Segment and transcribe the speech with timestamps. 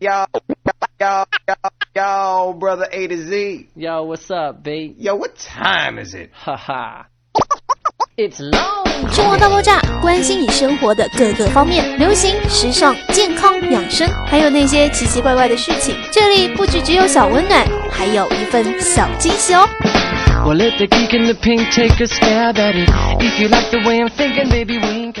[0.00, 0.26] Yo,
[1.00, 1.54] yo, yo,
[1.94, 3.68] yo, brother A to Z.
[3.74, 4.94] Yo, what's up, B?
[4.98, 6.30] Yo, what time is it?
[6.32, 7.04] Haha.
[8.16, 9.10] It's long.
[9.10, 15.96] 生活大爆炸，关心你生活的各个方面，流行、时尚、健康、养生，还有那些奇奇怪怪的事情。
[16.12, 19.66] 这里不只只有小温暖，还有一份小惊喜哦。
[20.44, 22.90] Well, let the geek in the pink take a stab at it.
[23.20, 25.20] If you like the way I'm thinking, baby, wink at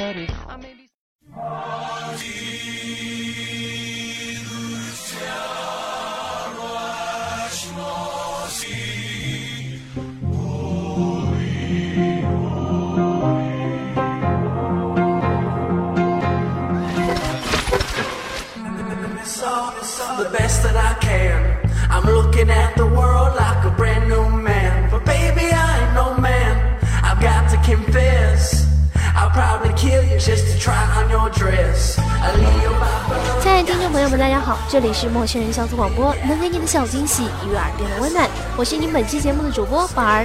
[33.40, 40.24] 亲爱的听众朋友们，大家好，这里是陌生人小组广播，能给你的小惊喜与耳边的温暖，我是您本期节目的主播宝儿。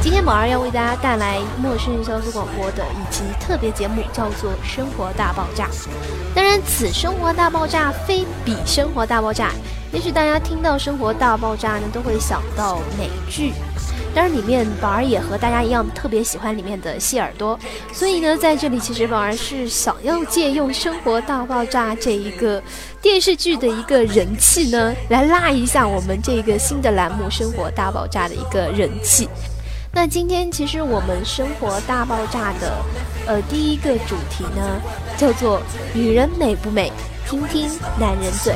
[0.00, 5.64] 今天宝儿要为大家带来陌生人小组广播的一期特别节目，叫做《生活大爆炸》。
[6.32, 9.46] 当然，此《生活大爆炸》非彼《生活大爆炸》。
[9.92, 13.52] 也许大家听到《生活大爆炸》呢，都会想到美剧。
[14.18, 17.56] 当然，里面宝儿也和大家一样特别喜欢里面的谢耳朵，
[17.92, 22.60] 所以呢，在这里其实宝儿是想要借用《生活大爆炸》这一个
[23.00, 29.28] 电视剧的一个人气呢，来拉一下我们这个新的栏目《生活大爆炸》的一个人气。
[29.92, 32.84] 那今天其实我们《生活大爆炸》的
[33.24, 34.80] 呃第一个主题呢，
[35.16, 35.62] 叫做
[35.94, 36.90] “女人美不美？
[37.24, 38.52] 听听男人嘴”。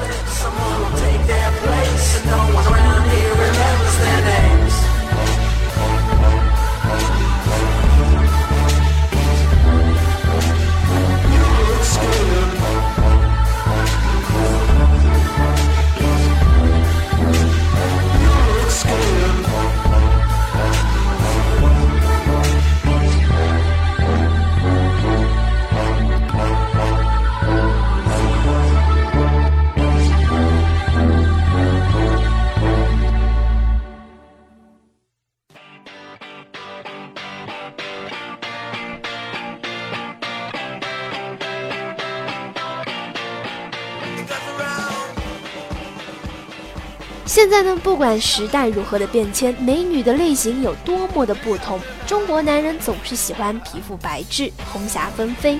[47.33, 55.59] 现在呢，不管时代如何的变迁，美女的类型有多么的不同，中国男人总是喜欢皮肤白皙、红霞纷飞、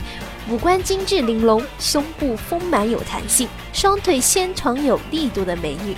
[0.51, 5.97] 五官精致玲珑、胸部丰满有弹性、双腿纤长有力度的美女。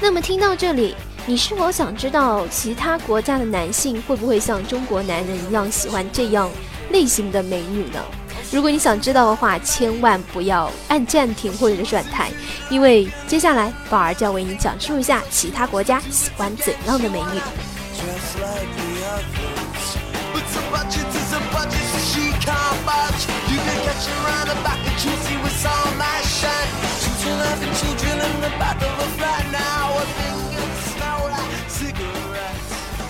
[0.00, 0.94] 那么听到这里，
[1.26, 6.50] 你是否想知道其他国家的男性会不会像中国男人一样喜欢这样
[6.90, 8.02] 类型的美女呢？
[8.52, 12.30] 如果你想知道的话，千万不要按暂停或者转台，
[12.70, 18.95] 因为接下来宝儿就要为你讲述一下其他国家喜欢怎样的美女。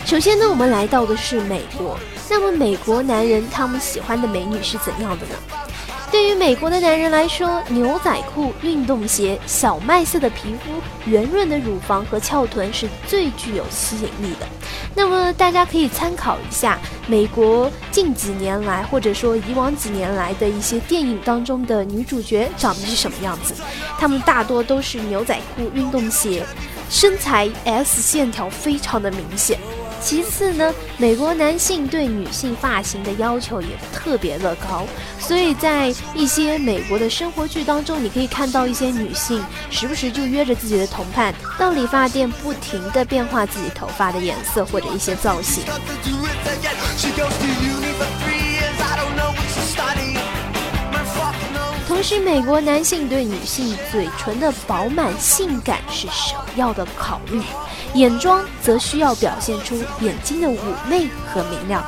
[0.07, 1.99] 首先呢，我们来到的是美国。
[2.31, 5.35] 那么美国男人他们喜欢的美女是怎样的呢？
[6.13, 14.47] 对于美国的男人来说，牛仔裤、运动鞋、小麦色的皮肤、圆润的乳房和翘臀是最具有吸引力的。
[14.95, 16.79] 那么大家可以参考一下
[17.09, 23.55] 美国近几年来，或者说以往几年来的一些电影当中的女主角长得是什么样子？
[23.99, 26.47] 她们大多都是牛仔裤、运动鞋，
[26.89, 29.59] 身材 S 线条非常的明显。
[30.07, 34.87] 其次呢，美国男性对女性发型的要求也特别的高，
[35.19, 45.65] 所以在一些美国的生活剧当中，你可以看到一些女性时不时就约着自己的同伴到理发店，不停的变化自己头发的颜色或者一些造型。
[51.87, 57.41] 同时，美国男性对女性嘴唇的饱满性感是首要的考虑，
[57.95, 60.57] 眼妆则需要表现出眼睛的妩
[60.89, 61.85] 媚和明亮。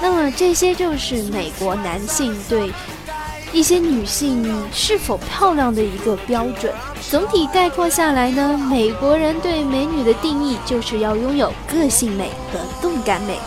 [0.00, 2.72] 那么，这些就是美国男性对
[3.52, 6.72] 一些女性是否漂亮的一个标准。
[7.10, 13.38] 总体概括下来呢，美国人对美女的定义就是要拥有个性美和动感美。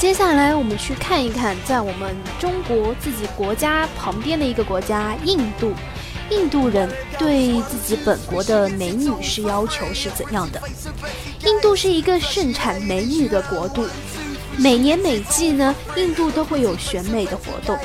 [0.00, 5.74] 接下来我们去看一看，在我们中国自己国家旁边的一个国家印度。
[6.30, 10.62] 印度人对自己本国的美女是要求是怎样的。
[11.44, 13.84] 印度是一个盛产美女的国度，
[14.56, 17.78] 每年每季呢，印度都会有选美的活动，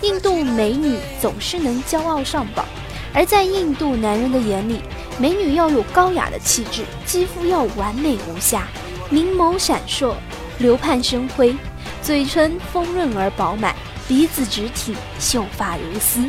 [0.00, 2.64] 印度美女总是能骄傲上榜。
[3.12, 4.80] 而在印度男人的眼里，
[5.18, 8.66] 美女要有高雅的气质，肌肤要完美无瑕，
[9.10, 10.14] 明眸闪烁，
[10.58, 11.54] 流盼生辉，
[12.02, 13.74] 嘴唇丰润而饱满，
[14.06, 16.24] 鼻子直挺，秀发如丝。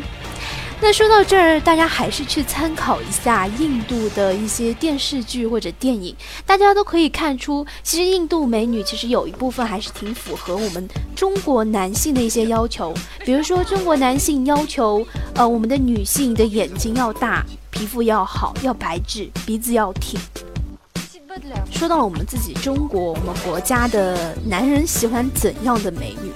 [0.81, 6.15] 那说到这儿，大家还是去参考一下印度的一些电视剧或者电影，
[6.45, 10.87] 大家都可以看出，其实印度美女其实有一部分还是挺符合我们
[11.17, 12.93] 中国男性的一些要求。
[13.25, 15.05] 比如说，中国男性要求，
[15.35, 20.17] 呃，我们的女性的眼睛要大，皮肤要好，要白质，鼻子要挺。
[21.71, 26.31] 说到了我们自己中国，我们国家的男人喜欢怎样的美女？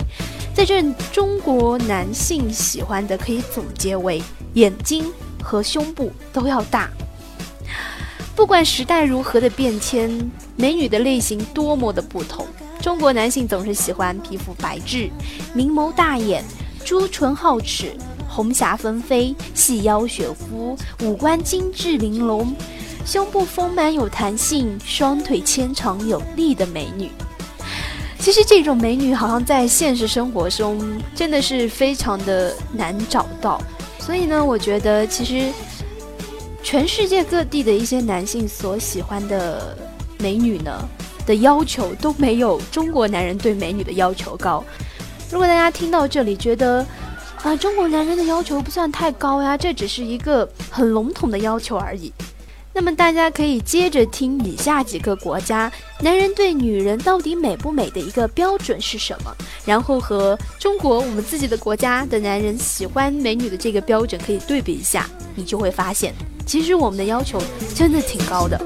[0.54, 4.22] 在这中国男性喜欢的，可以总结为
[4.54, 5.06] 眼睛
[5.42, 6.90] 和胸部都要大。
[8.36, 12.46] 不管时代如何的变迁，美女的类型多么的不同，
[12.82, 15.10] 中国男性总是喜欢皮肤白质、
[15.54, 16.44] 明眸大眼、
[16.84, 17.96] 朱唇皓齿、
[18.28, 22.56] 红霞纷飞、细腰雪肤、五官精致玲珑、
[23.06, 27.10] 胸部丰满有弹性、双腿纤长有力的美女。
[28.20, 30.82] 其实这种美女好像在现实生活中
[31.14, 33.62] 真的是非常的难找到，
[34.00, 35.52] 所以呢，我觉得其实
[36.64, 39.78] 全世界各地的一些男性所喜欢的
[40.20, 40.72] 美女呢
[41.26, 44.64] 的要求都没有中国男人对美女的要求高。
[45.30, 46.86] 如果大家听到这里觉得
[47.42, 52.14] 啊，中国男人的要求不算太高呀，这只是一个很笼统的要求而已。
[52.76, 55.72] 那么大家可以接着听以下几个国家
[56.02, 59.32] 男人对女人到底美不美的一个标准是什么，
[59.64, 66.14] 然后和中国我们自己的国家的男人喜欢美女的这个标准可以对比一下，你就会发现，
[66.48, 67.40] 其实我们的要求
[67.76, 68.60] 真的挺高的。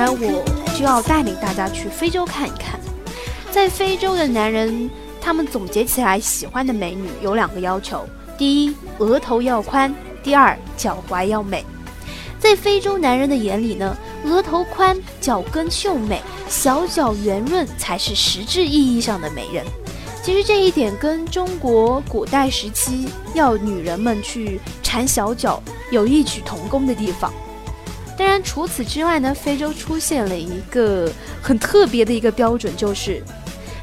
[0.00, 2.80] 接下来我就要带领大家去非洲看一看，
[3.50, 8.08] 在非洲的男人，他们总结起来喜欢的美女有两个要求：
[8.38, 9.92] 第一，额头要宽；
[10.22, 11.66] 第二，脚踝要美。
[12.38, 13.94] 在非洲男人的眼里呢，
[14.24, 19.62] 额头宽、脚跟秀美、小脚圆润才是实质意义上的美人。
[20.24, 27.30] 其实这一点跟中国古代时期要女人们去缠小脚有异曲同工的地方。
[28.20, 33.22] 当然，除此之外呢，非洲出现了一个很特别的一个标准，就是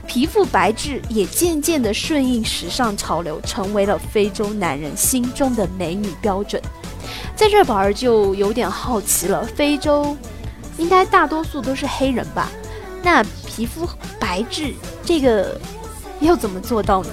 [0.06, 6.62] 皮肤白质也渐渐的顺应时尚潮流，成为了非洲男人心中的美女标准。
[7.36, 10.16] 在这，宝儿就有点好奇了，非洲
[10.78, 12.52] 应该大多数都是黑人吧？
[13.02, 14.72] 那皮肤白质
[15.04, 15.60] 这个
[16.20, 17.10] 要怎么做到呢？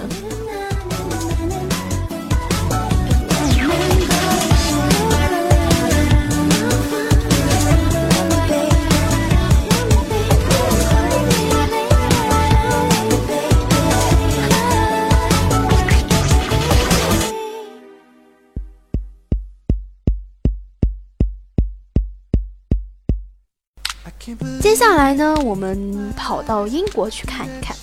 [24.84, 27.74] 下来呢，我们跑到英国去看一看，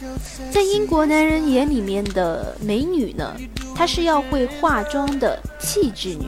[0.51, 3.35] 在英国男人眼里面的美女呢，
[3.75, 6.27] 她是要会化妆的气质女。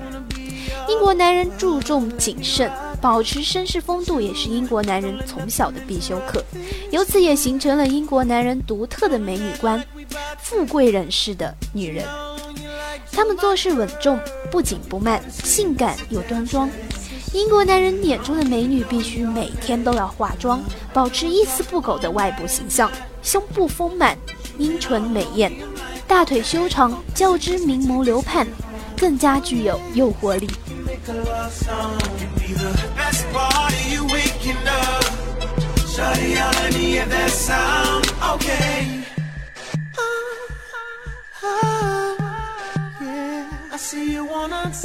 [0.89, 6.43] 英国男人注重谨慎，保持绅士风度也是英国男人从小的必修课，
[6.89, 9.81] 由此也形成了英国男人独特的美女观：
[10.39, 12.03] 富贵人士的女人，
[13.11, 16.67] 他们做事稳重，不紧不慢，性感又端庄。
[17.33, 20.63] 英国男人眼中的美女必须每天都要化妆，
[20.93, 22.91] 保持一丝不苟的外部形象，
[23.23, 24.15] 胸部丰满，
[24.59, 25.51] 阴唇美艳，
[26.07, 28.47] 大腿修长，较之明眸流盼，
[28.95, 30.47] 更加具有诱惑力。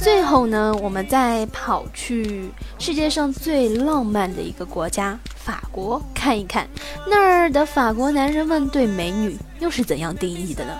[0.03, 6.67] 最后呢，我们再跑去世界上最浪漫的一个国家——法国看一看，
[7.07, 10.73] 那儿的法国男人们对美女又是怎样定义的呢？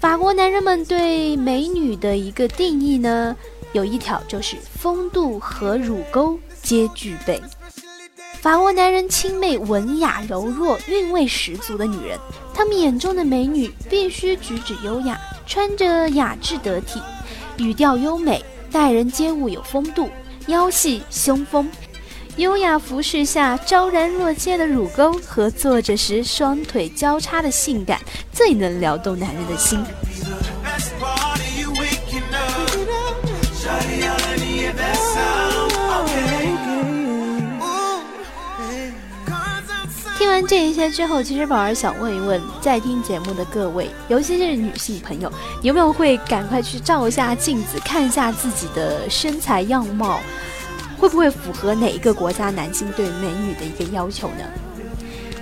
[0.00, 3.36] 法国男人们对美女的一个定义呢，
[3.72, 7.40] 有一条就是风度和乳沟皆具备。
[8.40, 12.18] 法国男人青媚文雅、柔弱、韵味十足的女人，
[12.52, 15.16] 他们眼中的美女必须举止优雅。
[15.46, 17.00] 穿着雅致得体，
[17.58, 20.10] 语调优美，待人接物有风度，
[20.48, 21.70] 腰细胸丰，
[22.36, 28.00] 优雅服饰下昭然若揭的乳沟和坐着时双腿交叉的性感，
[28.32, 29.82] 最能撩动男人的心。
[40.36, 50.20] 完这一些之后，其实宝儿想问一问在听节目的各位，尤其是女性朋友，有没有会赶快去照一下镜子，看一下自己的身材样貌，
[50.98, 54.44] 会不会符合哪一个国家男性对美女的一个要求呢？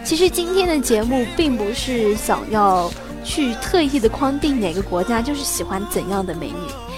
[0.05, 2.89] 其实今天的节目并不是想要
[3.25, 6.94] 去特意的框定哪个国家就是喜欢怎样的美女。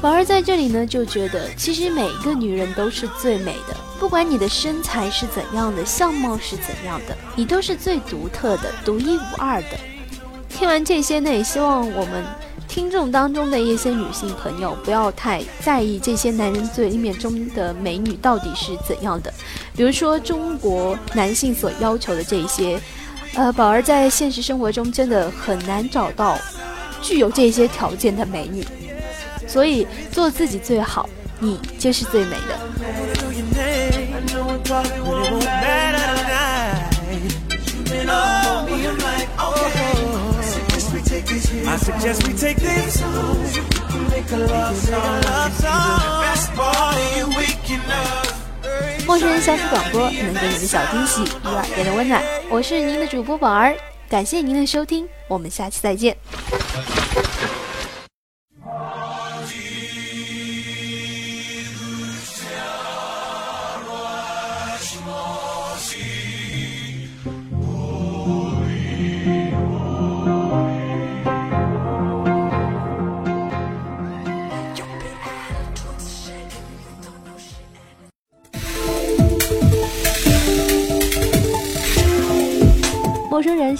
[0.00, 9.78] 宝儿在这里呢，就觉得其实每一个女人都是最美的，不管你的身材是怎样的，相貌是怎样的，你都是最独特的、独一无二的。
[10.50, 12.22] 听完这些呢，也希望我们
[12.68, 19.32] 听众当中的一些女性朋友不要太在意这些男人嘴里面中的美女到底是怎样的，
[19.74, 22.78] 比如说中国男性所要求的这些，
[23.34, 26.38] 呃，宝儿在现实生活中真的很难找到
[27.00, 28.62] 具有这些条件的美女。
[29.46, 31.08] 所以做自己最好
[31.38, 32.58] 你就是最美的。
[49.06, 52.22] 陌生人消息广播能给你的小惊喜与耳点的温暖。
[52.48, 53.76] 我是您的主播宝儿
[54.08, 56.16] 感谢您的收听我们下期再见。